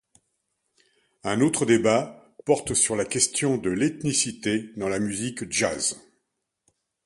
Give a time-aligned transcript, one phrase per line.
[1.23, 6.01] Un autre débat porte sur la question de l'ethnicité dans la musique jazz.